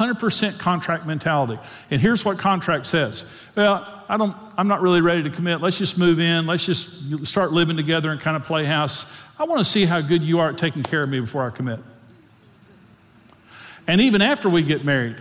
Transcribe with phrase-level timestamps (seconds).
[0.00, 1.58] 100% contract mentality.
[1.90, 3.24] And here's what contract says.
[3.54, 5.60] Well, I don't, I'm not really ready to commit.
[5.60, 6.46] Let's just move in.
[6.46, 9.04] Let's just start living together and kind of play house.
[9.38, 11.50] I want to see how good you are at taking care of me before I
[11.50, 11.80] commit.
[13.86, 15.16] And even after we get married,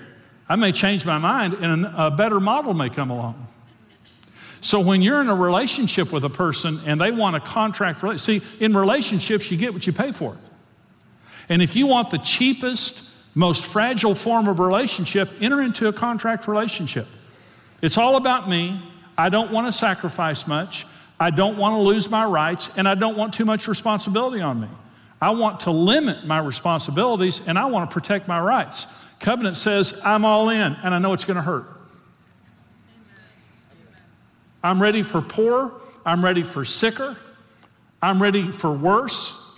[0.47, 3.47] I may change my mind and a better model may come along.
[4.61, 8.41] So when you're in a relationship with a person and they want a contract, see,
[8.59, 10.37] in relationships, you get what you pay for.
[11.49, 16.47] And if you want the cheapest, most fragile form of relationship, enter into a contract
[16.47, 17.07] relationship.
[17.81, 18.81] It's all about me.
[19.17, 20.85] I don't want to sacrifice much.
[21.19, 24.61] I don't want to lose my rights, and I don't want too much responsibility on
[24.61, 24.69] me.
[25.21, 28.87] I want to limit my responsibilities and I want to protect my rights.
[29.19, 31.65] Covenant says, I'm all in, and I know it's going to hurt.
[34.63, 35.73] I'm ready for poor.
[36.05, 37.17] I'm ready for sicker.
[38.01, 39.48] I'm ready for worse.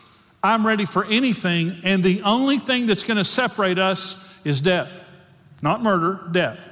[0.44, 1.81] I'm ready for anything.
[1.84, 4.89] And the only thing that's going to separate us is death.
[5.61, 6.67] Not murder, death.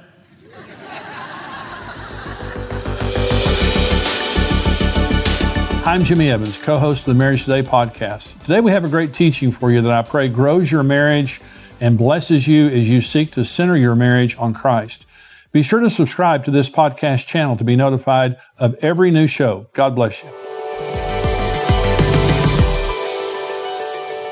[5.86, 8.38] I'm Jimmy Evans, co host of the Marriage Today podcast.
[8.40, 11.40] Today we have a great teaching for you that I pray grows your marriage
[11.80, 15.06] and blesses you as you seek to center your marriage on Christ.
[15.52, 19.68] Be sure to subscribe to this podcast channel to be notified of every new show.
[19.72, 20.49] God bless you.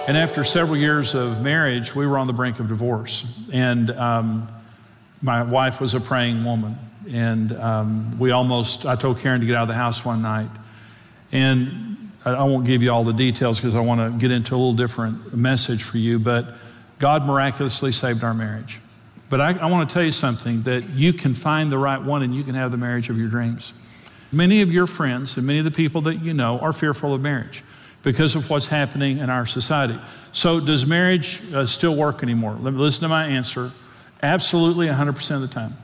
[0.08, 3.26] And after several years of marriage, we were on the brink of divorce.
[3.52, 4.48] And um,
[5.20, 6.76] my wife was a praying woman.
[7.12, 10.48] And um, we almost, I told Karen to get out of the house one night.
[11.30, 14.54] And I, I won't give you all the details because I want to get into
[14.54, 16.18] a little different message for you.
[16.18, 16.54] But
[16.98, 18.80] God miraculously saved our marriage.
[19.28, 22.22] But I, I want to tell you something that you can find the right one
[22.22, 23.74] and you can have the marriage of your dreams.
[24.32, 27.20] Many of your friends and many of the people that you know are fearful of
[27.20, 27.62] marriage
[28.02, 29.98] because of what's happening in our society.
[30.32, 32.52] So, does marriage uh, still work anymore?
[32.54, 33.72] Listen to my answer.
[34.22, 35.76] Absolutely, 100% of the time.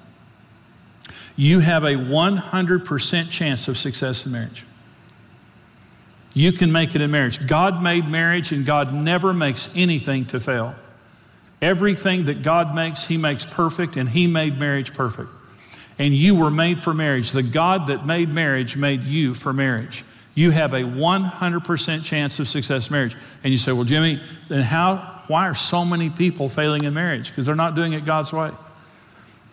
[1.36, 4.64] You have a 100% chance of success in marriage.
[6.32, 7.46] You can make it in marriage.
[7.46, 10.74] God made marriage, and God never makes anything to fail.
[11.62, 15.30] Everything that God makes, He makes perfect, and He made marriage perfect.
[15.98, 17.30] And you were made for marriage.
[17.30, 20.04] The God that made marriage made you for marriage.
[20.34, 23.16] You have a 100% chance of success marriage.
[23.42, 27.28] And you say, well, Jimmy, then how, why are so many people failing in marriage?
[27.28, 28.50] Because they're not doing it God's way.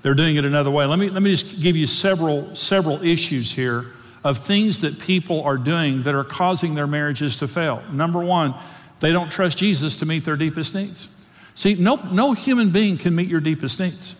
[0.01, 0.85] They're doing it another way.
[0.85, 3.85] Let me, let me just give you several, several issues here
[4.23, 7.83] of things that people are doing that are causing their marriages to fail.
[7.91, 8.55] Number one,
[8.99, 11.09] they don't trust Jesus to meet their deepest needs.
[11.55, 14.15] See, no, no human being can meet your deepest needs.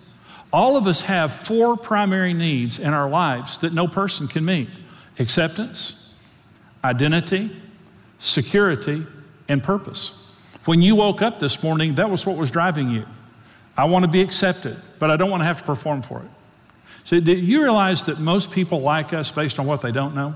[0.52, 4.68] All of us have four primary needs in our lives that no person can meet
[5.18, 6.01] acceptance,
[6.84, 7.52] identity,
[8.20, 9.06] security,
[9.48, 10.36] and purpose.
[10.66, 13.06] When you woke up this morning, that was what was driving you.
[13.78, 16.30] I want to be accepted, but I don't want to have to perform for it.
[17.04, 20.36] So, do you realize that most people like us based on what they don't know?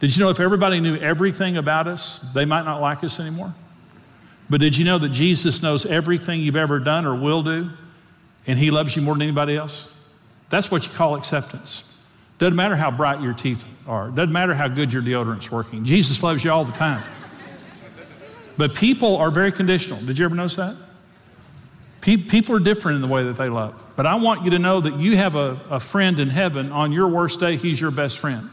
[0.00, 3.54] Did you know if everybody knew everything about us, they might not like us anymore?
[4.50, 7.70] But did you know that Jesus knows everything you've ever done or will do,
[8.46, 9.92] and He loves you more than anybody else?
[10.50, 11.97] That's what you call acceptance.
[12.38, 15.84] Doesn't matter how bright your teeth are, doesn't matter how good your deodorant's working.
[15.84, 17.02] Jesus loves you all the time.
[18.56, 20.00] But people are very conditional.
[20.00, 20.74] Did you ever notice that?
[22.00, 23.74] People are different in the way that they love.
[23.96, 26.72] But I want you to know that you have a, a friend in heaven.
[26.72, 28.48] On your worst day, He's your best friend.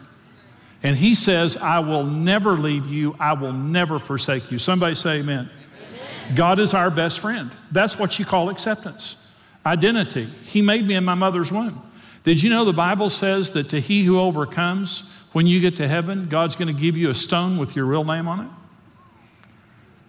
[0.86, 4.60] And he says, I will never leave you, I will never forsake you.
[4.60, 5.50] Somebody say amen.
[5.50, 6.36] amen.
[6.36, 7.50] God is our best friend.
[7.72, 9.34] That's what you call acceptance.
[9.66, 10.26] Identity.
[10.44, 11.82] He made me in my mother's womb.
[12.26, 15.88] Did you know the Bible says that to he who overcomes, when you get to
[15.88, 18.50] heaven, God's going to give you a stone with your real name on it?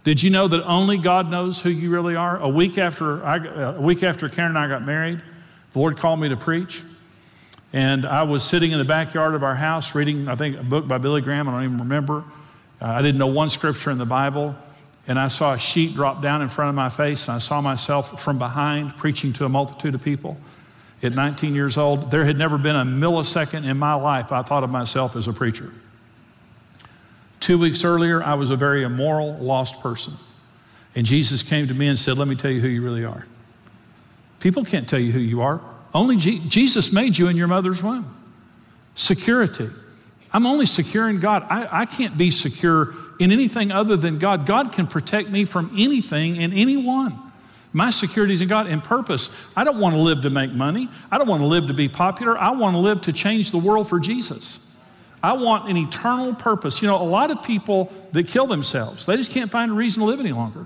[0.05, 2.39] Did you know that only God knows who you really are?
[2.39, 3.37] A week after, I,
[3.75, 5.21] a week after Karen and I got married,
[5.73, 6.83] the Lord called me to preach.
[7.73, 10.89] And I was sitting in the backyard of our house reading, I think, a book
[10.89, 11.49] by Billy Graham.
[11.49, 12.25] I don't even remember.
[12.81, 14.55] Uh, I didn't know one scripture in the Bible.
[15.09, 17.61] And I saw a sheet drop down in front of my face, and I saw
[17.61, 20.39] myself from behind preaching to a multitude of people.
[21.03, 24.65] At 19 years old, there had never been a millisecond in my life I thought
[24.65, 25.71] of myself as a preacher.
[27.41, 30.15] Two weeks earlier, I was a very immoral, lost person.
[30.95, 33.27] And Jesus came to me and said, Let me tell you who you really are.
[34.41, 35.61] People can't tell you who you are.
[35.95, 38.15] Only Jesus made you in your mother's womb.
[38.95, 39.69] Security.
[40.33, 41.47] I'm only secure in God.
[41.49, 44.47] I, I can't be secure in anything other than God.
[44.47, 47.19] God can protect me from anything and anyone.
[47.77, 49.53] My security is in God and purpose.
[49.55, 50.89] I don't want to live to make money.
[51.11, 52.39] I don't want to live to be popular.
[52.39, 54.81] I want to live to change the world for Jesus.
[55.23, 56.81] I want an eternal purpose.
[56.81, 60.01] You know, a lot of people that kill themselves, they just can't find a reason
[60.01, 60.65] to live any longer.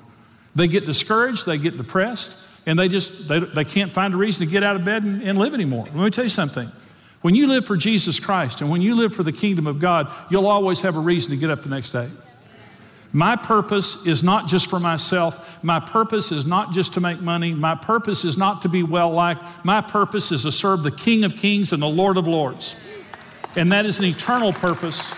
[0.55, 4.47] They get discouraged, they get depressed, and they just they, they can't find a reason
[4.47, 5.87] to get out of bed and, and live anymore.
[5.87, 6.69] Let me tell you something.
[7.23, 10.13] When you live for Jesus Christ and when you live for the kingdom of God,
[10.31, 12.09] you'll always have a reason to get up the next day.
[13.13, 15.63] My purpose is not just for myself.
[15.65, 17.55] My purpose is not just to make money.
[17.55, 19.43] My purpose is not to be well liked.
[19.65, 22.77] My purpose is to serve the King of Kings and the Lord of Lords.
[23.57, 25.13] And that is an eternal purpose.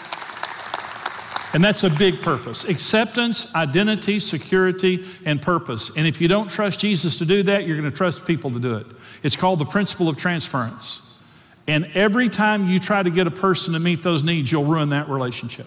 [1.55, 5.95] And that's a big purpose acceptance, identity, security, and purpose.
[5.95, 8.59] And if you don't trust Jesus to do that, you're going to trust people to
[8.59, 8.87] do it.
[9.23, 11.21] It's called the principle of transference.
[11.69, 14.89] And every time you try to get a person to meet those needs, you'll ruin
[14.89, 15.67] that relationship.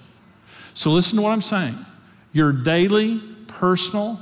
[0.74, 1.76] So listen to what I'm saying.
[2.36, 4.20] Your daily, personal,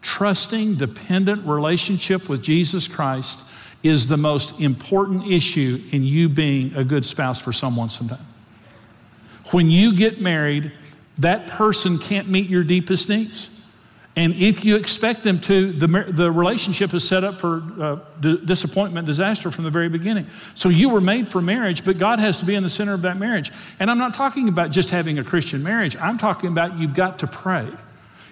[0.00, 3.40] trusting, dependent relationship with Jesus Christ
[3.82, 8.24] is the most important issue in you being a good spouse for someone sometime.
[9.50, 10.72] When you get married,
[11.18, 13.55] that person can't meet your deepest needs.
[14.16, 18.40] And if you expect them to, the, the relationship is set up for uh, d-
[18.46, 20.26] disappointment, disaster from the very beginning.
[20.54, 23.02] So you were made for marriage, but God has to be in the center of
[23.02, 23.52] that marriage.
[23.78, 27.18] And I'm not talking about just having a Christian marriage, I'm talking about you've got
[27.18, 27.68] to pray,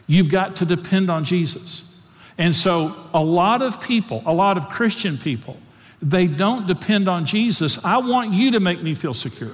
[0.07, 2.03] you've got to depend on Jesus.
[2.39, 5.57] And so, a lot of people, a lot of Christian people,
[6.03, 7.85] they don't depend on Jesus.
[7.85, 9.53] I want you to make me feel secure.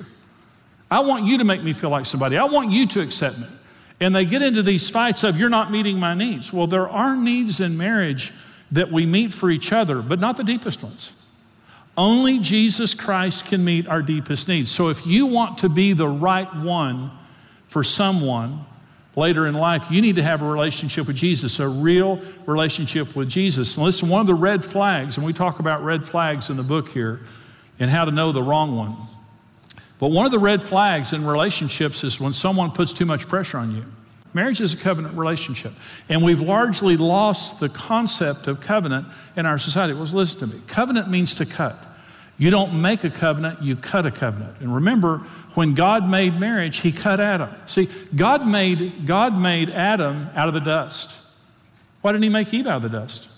[0.91, 2.39] I want you to make me feel like somebody.
[2.39, 3.47] I want you to accept me.
[4.01, 6.53] And they get into these fights of, you're not meeting my needs.
[6.53, 8.33] Well, there are needs in marriage
[8.73, 11.13] that we meet for each other, but not the deepest ones.
[11.99, 14.71] Only Jesus Christ can meet our deepest needs.
[14.71, 17.11] So if you want to be the right one
[17.69, 18.65] for someone,
[19.17, 23.29] later in life, you need to have a relationship with Jesus, a real relationship with
[23.29, 23.77] Jesus.
[23.77, 26.63] And listen, one of the red flags, and we talk about red flags in the
[26.63, 27.21] book here
[27.79, 28.97] and how to know the wrong one.
[30.01, 33.59] But one of the red flags in relationships is when someone puts too much pressure
[33.59, 33.85] on you.
[34.33, 35.73] Marriage is a covenant relationship.
[36.09, 39.07] And we've largely lost the concept of covenant
[39.37, 39.93] in our society.
[39.93, 40.63] Well, listen to me.
[40.67, 41.77] Covenant means to cut.
[42.39, 44.57] You don't make a covenant, you cut a covenant.
[44.61, 45.19] And remember,
[45.55, 47.51] when God made marriage, he cut Adam.
[47.67, 51.11] See, God made, God made Adam out of the dust.
[52.01, 53.29] Why didn't he make Eve out of the dust?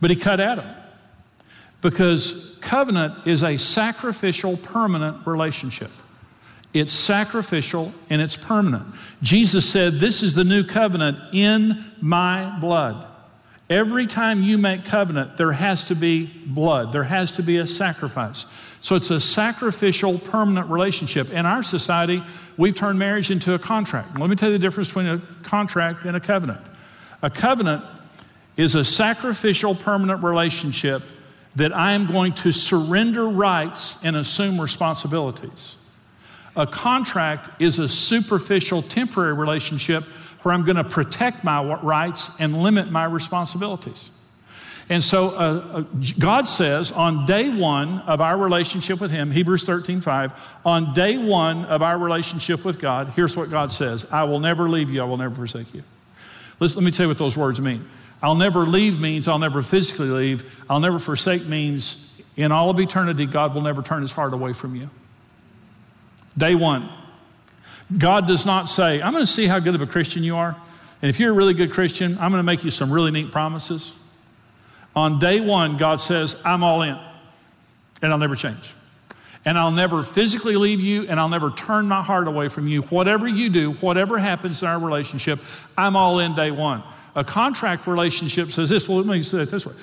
[0.00, 0.64] But he cut Adam.
[1.80, 5.90] Because covenant is a sacrificial, permanent relationship.
[6.74, 8.84] It's sacrificial and it's permanent.
[9.22, 13.06] Jesus said, This is the new covenant in my blood.
[13.70, 17.66] Every time you make covenant, there has to be blood, there has to be a
[17.66, 18.46] sacrifice.
[18.80, 21.32] So it's a sacrificial, permanent relationship.
[21.32, 22.22] In our society,
[22.56, 24.18] we've turned marriage into a contract.
[24.18, 26.60] Let me tell you the difference between a contract and a covenant.
[27.22, 27.84] A covenant
[28.56, 31.02] is a sacrificial, permanent relationship
[31.58, 35.76] that I am going to surrender rights and assume responsibilities.
[36.56, 40.04] A contract is a superficial, temporary relationship
[40.42, 44.10] where I'm going to protect my rights and limit my responsibilities.
[44.88, 45.30] And so uh,
[45.72, 45.84] uh,
[46.18, 51.18] God says on day one of our relationship with Him, Hebrews 13, 5, on day
[51.18, 55.02] one of our relationship with God, here's what God says I will never leave you,
[55.02, 55.82] I will never forsake you.
[56.60, 57.88] Listen, let me tell you what those words mean.
[58.22, 60.52] I'll never leave means I'll never physically leave.
[60.68, 64.52] I'll never forsake means in all of eternity, God will never turn His heart away
[64.52, 64.88] from you.
[66.36, 66.88] Day one,
[67.96, 70.56] God does not say, I'm going to see how good of a Christian you are.
[71.02, 73.32] And if you're a really good Christian, I'm going to make you some really neat
[73.32, 73.92] promises.
[74.94, 76.98] On day one, God says, I'm all in,
[78.02, 78.74] and I'll never change.
[79.44, 82.82] And I'll never physically leave you, and I'll never turn my heart away from you.
[82.82, 85.40] Whatever you do, whatever happens in our relationship,
[85.76, 86.82] I'm all in day one.
[87.18, 88.88] A contract relationship says this.
[88.88, 89.74] Well, let me say it this way.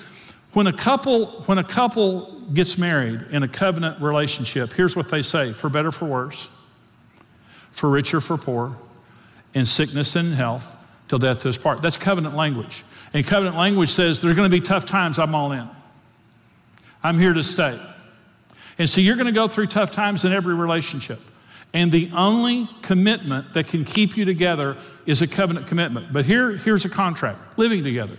[0.54, 5.22] When a couple, when a couple gets married in a covenant relationship, here's what they
[5.22, 6.48] say for better, for worse
[7.76, 8.74] for richer, for poor,
[9.54, 10.78] in sickness and health,
[11.10, 11.82] till death do us part.
[11.82, 12.86] That's covenant language.
[13.14, 15.68] And covenant language says there's going to be tough times, I'm all in.
[17.04, 17.78] I'm here to stay.
[18.78, 21.20] And so you're going to go through tough times in every relationship.
[21.76, 26.14] And the only commitment that can keep you together is a covenant commitment.
[26.14, 28.16] But here, here's a contract living together.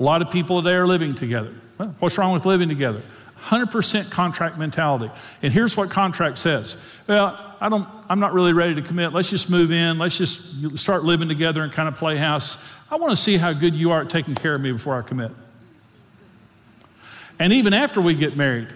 [0.00, 1.54] A lot of people today are living together.
[1.78, 3.00] Well, what's wrong with living together?
[3.40, 5.08] 100% contract mentality.
[5.40, 6.74] And here's what contract says.
[7.06, 9.12] Well, I don't, I'm not really ready to commit.
[9.12, 9.98] Let's just move in.
[9.98, 12.58] Let's just start living together and kind of play house.
[12.90, 15.02] I want to see how good you are at taking care of me before I
[15.02, 15.30] commit.
[17.38, 18.66] And even after we get married,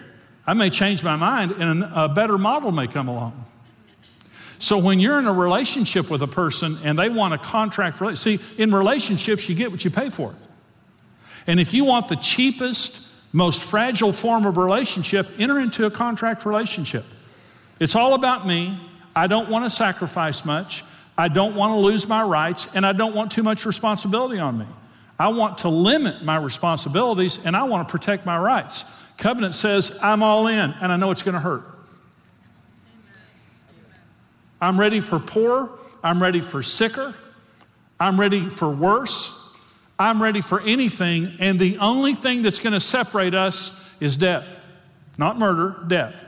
[0.47, 3.47] I may change my mind and a better model may come along.
[4.61, 8.39] So when you're in a relationship with a person and they want a contract, relationship,
[8.39, 10.35] see, in relationships, you get what you pay for.
[11.47, 16.45] And if you want the cheapest, most fragile form of relationship, enter into a contract
[16.45, 17.03] relationship.
[17.79, 18.79] It's all about me.
[19.15, 20.83] I don't want to sacrifice much.
[21.17, 24.59] I don't want to lose my rights, and I don't want too much responsibility on
[24.59, 24.67] me.
[25.17, 28.85] I want to limit my responsibilities and I want to protect my rights.
[29.17, 31.63] Covenant says, I'm all in, and I know it's going to hurt.
[34.61, 35.71] I'm ready for poor.
[36.03, 37.15] I'm ready for sicker.
[37.99, 39.39] I'm ready for worse.
[39.99, 44.47] I'm ready for anything, and the only thing that's going to separate us is death.
[45.19, 46.23] Not murder, death.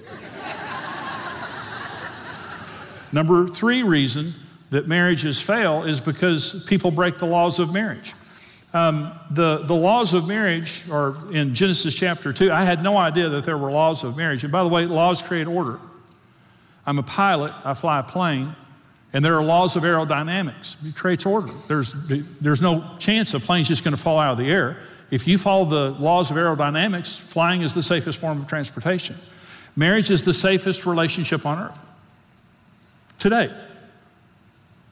[3.12, 4.32] Number three reason
[4.70, 8.14] that marriages fail is because people break the laws of marriage.
[8.72, 12.50] Um, the, the laws of marriage are in Genesis chapter 2.
[12.50, 14.44] I had no idea that there were laws of marriage.
[14.44, 15.78] And by the way, laws create order.
[16.88, 18.56] I'm a pilot, I fly a plane,
[19.12, 20.74] and there are laws of aerodynamics.
[20.88, 21.52] It creates order.
[21.66, 21.92] There's,
[22.40, 24.78] there's no chance a plane's just going to fall out of the air.
[25.10, 29.16] If you follow the laws of aerodynamics, flying is the safest form of transportation.
[29.76, 31.78] Marriage is the safest relationship on earth.
[33.18, 33.52] Today,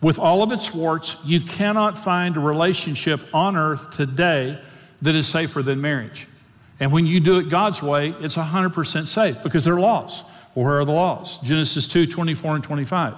[0.03, 4.61] with all of its warts, you cannot find a relationship on earth today
[5.01, 6.27] that is safer than marriage.
[6.79, 10.25] And when you do it God's way, it's 100% safe because there are laws.
[10.63, 11.37] Where are the laws?
[11.43, 13.15] Genesis 2 24 and 25.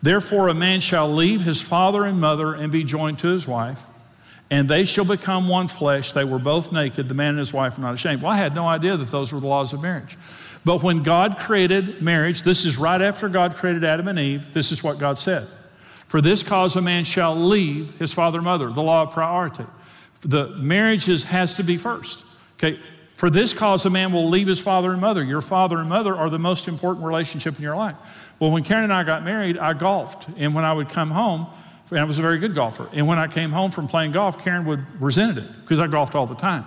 [0.00, 3.78] Therefore, a man shall leave his father and mother and be joined to his wife,
[4.50, 6.12] and they shall become one flesh.
[6.12, 7.06] They were both naked.
[7.06, 8.22] The man and his wife are not ashamed.
[8.22, 10.16] Well, I had no idea that those were the laws of marriage.
[10.64, 14.72] But when God created marriage, this is right after God created Adam and Eve, this
[14.72, 15.46] is what God said.
[16.08, 19.66] For this cause a man shall leave his father and mother, the law of priority.
[20.22, 22.24] The marriage is, has to be first.
[22.54, 22.80] Okay,
[23.20, 25.22] for this cause a man will leave his father and mother.
[25.22, 27.94] Your father and mother are the most important relationship in your life.
[28.38, 30.28] Well, when Karen and I got married, I golfed.
[30.38, 31.46] And when I would come home,
[31.90, 32.88] and I was a very good golfer.
[32.94, 36.14] And when I came home from playing golf, Karen would resent it because I golfed
[36.14, 36.64] all the time.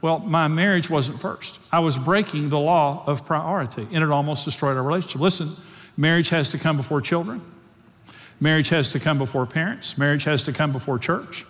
[0.00, 1.58] Well, my marriage wasn't first.
[1.72, 5.20] I was breaking the law of priority, and it almost destroyed our relationship.
[5.20, 5.50] Listen,
[5.96, 7.42] marriage has to come before children.
[8.38, 9.98] Marriage has to come before parents.
[9.98, 11.44] Marriage has to come before church.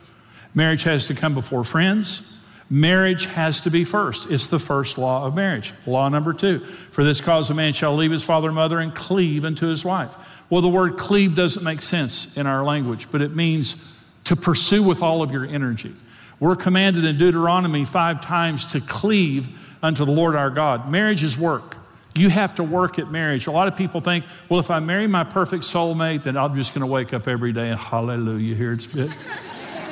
[0.54, 2.37] Marriage has to come before friends.
[2.70, 4.30] Marriage has to be first.
[4.30, 5.72] It's the first law of marriage.
[5.86, 8.94] Law number two For this cause, a man shall leave his father and mother and
[8.94, 10.14] cleave unto his wife.
[10.50, 14.82] Well, the word cleave doesn't make sense in our language, but it means to pursue
[14.82, 15.94] with all of your energy.
[16.40, 19.48] We're commanded in Deuteronomy five times to cleave
[19.82, 20.90] unto the Lord our God.
[20.90, 21.76] Marriage is work.
[22.14, 23.46] You have to work at marriage.
[23.46, 26.74] A lot of people think, well, if I marry my perfect soulmate, then I'm just
[26.74, 28.54] going to wake up every day and hallelujah.
[28.54, 29.12] Here it's, it,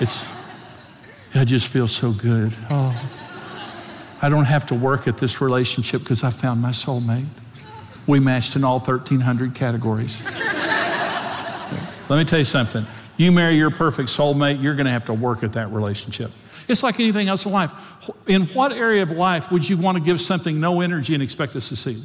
[0.01, 0.31] it's,
[1.37, 2.53] I just feel so good.
[2.71, 3.09] Oh,
[4.23, 7.27] I don't have to work at this relationship because I found my soulmate.
[8.07, 10.23] We matched in all 1,300 categories.
[12.09, 12.87] Let me tell you something.
[13.17, 16.31] You marry your perfect soulmate, you're going to have to work at that relationship.
[16.69, 17.71] It's like anything else in life.
[18.27, 21.53] In what area of life would you want to give something no energy and expect
[21.53, 21.99] to succeed?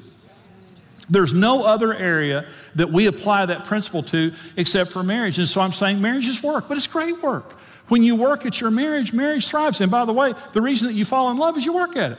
[1.10, 5.40] There's no other area that we apply that principle to except for marriage.
[5.40, 7.58] And so I'm saying marriage is work, but it's great work.
[7.92, 9.82] When you work at your marriage, marriage thrives.
[9.82, 12.14] And by the way, the reason that you fall in love is you work at
[12.14, 12.18] it.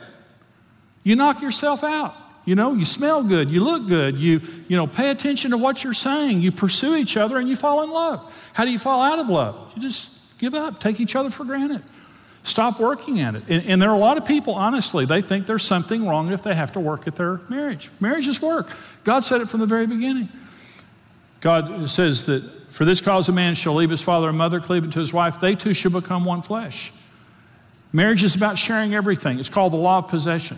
[1.01, 2.13] You knock yourself out.
[2.45, 5.83] You know, you smell good, you look good, you, you know, pay attention to what
[5.83, 8.51] you're saying, you pursue each other, and you fall in love.
[8.53, 9.71] How do you fall out of love?
[9.75, 11.81] You just give up, take each other for granted.
[12.43, 13.41] Stop working at it.
[13.49, 16.43] And, and, there are a lot of people, honestly, they think there's something wrong if
[16.43, 17.89] they have to work at their marriage.
[17.99, 18.69] Marriage is work.
[19.03, 20.29] God said it from the very beginning.
[21.39, 24.89] God says that for this cause a man shall leave his father and mother, cleave
[24.89, 26.91] to his wife, they two shall become one flesh.
[27.91, 29.39] Marriage is about sharing everything.
[29.39, 30.57] It's called the law of possession.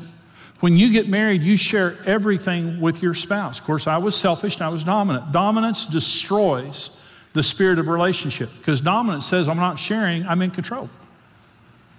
[0.61, 3.59] When you get married, you share everything with your spouse.
[3.59, 5.33] Of course, I was selfish and I was dominant.
[5.33, 6.89] Dominance destroys
[7.33, 10.89] the spirit of relationship because dominance says, I'm not sharing, I'm in control.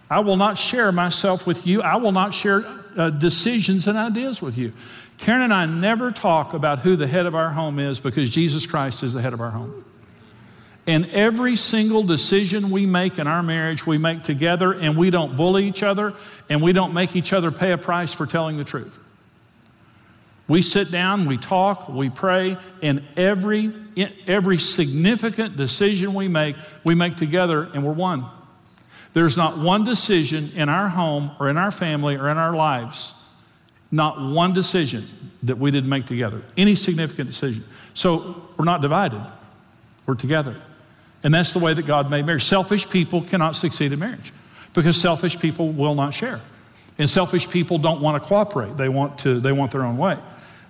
[0.08, 1.82] I will not share myself with you.
[1.82, 2.62] I will not share
[2.96, 4.72] uh, decisions and ideas with you.
[5.18, 8.64] Karen and I never talk about who the head of our home is because Jesus
[8.64, 9.84] Christ is the head of our home.
[10.86, 15.36] And every single decision we make in our marriage, we make together, and we don't
[15.36, 16.14] bully each other,
[16.48, 19.00] and we don't make each other pay a price for telling the truth.
[20.48, 23.72] We sit down, we talk, we pray, and every,
[24.28, 28.24] every significant decision we make, we make together, and we're one.
[29.12, 33.28] There's not one decision in our home or in our family or in our lives
[33.90, 35.04] Not one decision
[35.44, 37.64] that we didn't make together, any significant decision.
[37.94, 39.24] So we're not divided,
[40.06, 40.56] we're together.
[41.26, 42.44] And that's the way that God made marriage.
[42.44, 44.32] Selfish people cannot succeed in marriage
[44.74, 46.40] because selfish people will not share.
[46.98, 48.76] And selfish people don't want to cooperate.
[48.76, 50.18] They want to they want their own way.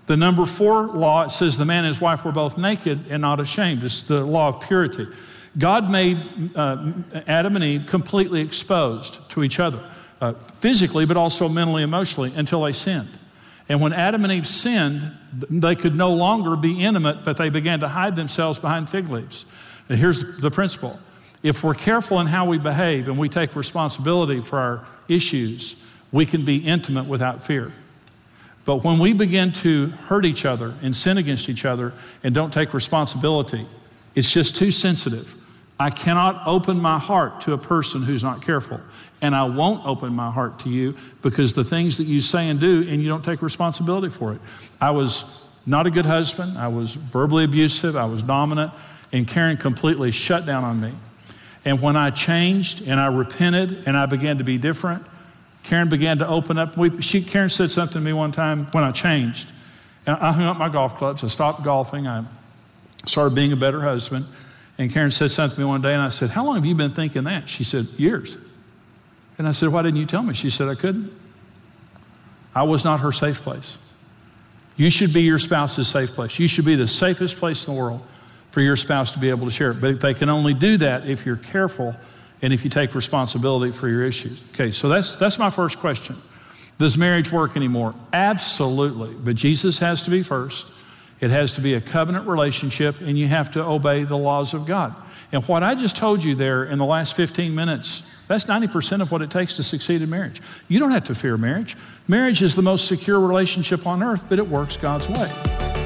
[0.06, 3.20] The number 4 law it says the man and his wife were both naked and
[3.20, 3.84] not ashamed.
[3.84, 5.06] It's the law of purity.
[5.58, 6.16] God made
[6.56, 6.90] uh,
[7.26, 9.84] Adam and Eve completely exposed to each other,
[10.22, 13.10] uh, physically, but also mentally, emotionally, until they sinned.
[13.68, 15.02] And when Adam and Eve sinned,
[15.50, 19.44] they could no longer be intimate, but they began to hide themselves behind fig leaves.
[19.88, 20.98] And here's the principle
[21.42, 25.76] if we're careful in how we behave and we take responsibility for our issues,
[26.10, 27.72] we can be intimate without fear.
[28.64, 31.92] But when we begin to hurt each other and sin against each other
[32.24, 33.64] and don't take responsibility,
[34.16, 35.32] it's just too sensitive.
[35.78, 38.80] I cannot open my heart to a person who's not careful.
[39.20, 42.58] And I won't open my heart to you because the things that you say and
[42.58, 44.40] do, and you don't take responsibility for it.
[44.80, 46.58] I was not a good husband.
[46.58, 47.96] I was verbally abusive.
[47.96, 48.72] I was dominant.
[49.12, 50.92] And Karen completely shut down on me.
[51.64, 55.04] And when I changed and I repented and I began to be different,
[55.62, 56.76] Karen began to open up.
[56.76, 59.48] We, she, Karen said something to me one time when I changed.
[60.06, 61.24] And I hung up my golf clubs.
[61.24, 62.06] I stopped golfing.
[62.06, 62.24] I
[63.04, 64.26] started being a better husband.
[64.78, 66.74] And Karen said something to me one day, and I said, How long have you
[66.74, 67.48] been thinking that?
[67.48, 68.36] She said, Years.
[69.38, 70.34] And I said, Why didn't you tell me?
[70.34, 71.10] She said, I couldn't.
[72.54, 73.78] I was not her safe place.
[74.76, 76.38] You should be your spouse's safe place.
[76.38, 78.02] You should be the safest place in the world
[78.56, 79.82] for your spouse to be able to share it.
[79.82, 81.94] But they can only do that if you're careful
[82.40, 84.42] and if you take responsibility for your issues.
[84.54, 86.16] Okay, so that's, that's my first question.
[86.78, 87.94] Does marriage work anymore?
[88.14, 89.12] Absolutely.
[89.12, 90.68] But Jesus has to be first.
[91.20, 94.64] It has to be a covenant relationship, and you have to obey the laws of
[94.64, 94.96] God.
[95.32, 99.12] And what I just told you there in the last 15 minutes, that's 90% of
[99.12, 100.40] what it takes to succeed in marriage.
[100.68, 101.76] You don't have to fear marriage.
[102.08, 105.85] Marriage is the most secure relationship on earth, but it works God's way.